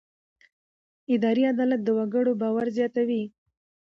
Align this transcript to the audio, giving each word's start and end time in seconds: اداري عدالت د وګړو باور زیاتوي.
اداري 1.13 1.43
عدالت 1.53 1.81
د 1.83 1.89
وګړو 1.97 2.33
باور 2.41 2.67
زیاتوي. 2.77 3.23